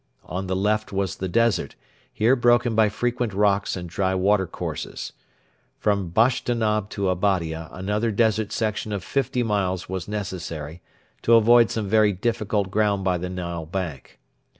On 0.25 0.47
the 0.47 0.55
left 0.55 0.91
was 0.91 1.17
the 1.17 1.27
desert, 1.27 1.75
here 2.11 2.35
broken 2.35 2.73
by 2.73 2.89
frequent 2.89 3.35
rocks 3.35 3.75
and 3.75 3.87
dry 3.87 4.15
watercourses. 4.15 5.13
From 5.77 6.09
Bashtinab 6.09 6.89
to 6.89 7.09
Abadia 7.11 7.69
another 7.71 8.09
desert 8.09 8.51
section 8.51 8.93
of 8.93 9.03
fifty 9.03 9.43
miles 9.43 9.87
was 9.89 10.07
necessary 10.07 10.81
to 11.21 11.35
avoid 11.35 11.69
some 11.69 11.87
very 11.87 12.13
difficult 12.13 12.71
ground 12.71 13.03
by 13.03 13.19
the 13.19 13.29
Nile 13.29 13.67
bank. 13.67 14.17